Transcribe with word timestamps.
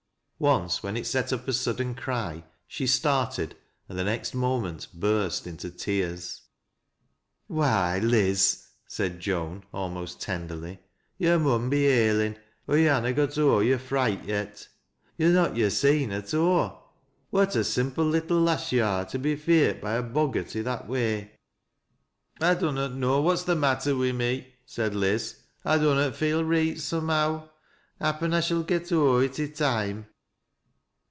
Once, 0.41 0.81
when 0.81 0.97
it 0.97 1.05
set 1.05 1.31
up 1.31 1.47
a 1.47 1.53
sudden 1.53 1.93
cry, 1.93 2.43
she 2.67 2.87
started, 2.87 3.55
and 3.87 3.99
the 3.99 4.03
next 4.03 4.33
moment 4.33 4.87
burst 4.91 5.45
into 5.45 5.69
tears." 5.69 6.41
Why, 7.47 7.99
Liz!" 7.99 8.65
said 8.87 9.19
Joan, 9.19 9.63
almost 9.71 10.19
tenderly." 10.19 10.79
Yo' 11.19 11.37
mun 11.37 11.69
be 11.69 11.85
ailin', 11.85 12.39
or 12.67 12.79
yo' 12.79 12.91
hannot 12.95 13.13
getten 13.17 13.43
o'er 13.43 13.61
yo're 13.61 13.77
fi 13.77 14.09
ight 14.13 14.25
yet. 14.25 14.67
To're 15.19 15.29
not 15.29 15.53
yoresen 15.55 16.11
at 16.11 16.33
aw. 16.33 16.75
What 17.29 17.55
a 17.55 17.63
simple 17.63 18.05
little 18.05 18.41
lass 18.41 18.71
yo' 18.71 18.83
are 18.83 19.05
to 19.05 19.19
be 19.19 19.35
feart 19.37 19.79
by 19.79 19.93
a 19.93 20.01
boggart 20.01 20.55
i' 20.55 20.63
that 20.63 20.87
way."" 20.87 21.33
I 22.41 22.55
dunnot 22.55 22.93
Imow 22.93 23.21
what's 23.21 23.43
the 23.43 23.55
matter 23.55 23.95
wi' 23.95 24.11
me," 24.11 24.55
said 24.65 24.95
Liz, 24.95 25.35
"I 25.63 25.77
dunnot 25.77 26.15
feel 26.15 26.43
reet, 26.43 26.79
somehow. 26.81 27.47
Happen 27.99 28.33
I 28.33 28.39
shall 28.39 28.63
get 28.63 28.91
o'er 28.91 29.23
it 29.23 29.39
i' 29.39 29.45
toime." 29.45 30.07